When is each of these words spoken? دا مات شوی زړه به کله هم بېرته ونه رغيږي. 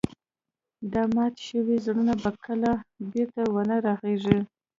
دا 0.93 1.03
مات 1.15 1.35
شوی 1.47 1.77
زړه 1.85 2.13
به 2.23 2.31
کله 2.45 2.71
هم 2.79 2.85
بېرته 3.11 3.41
ونه 3.53 3.77
رغيږي. 3.85 4.39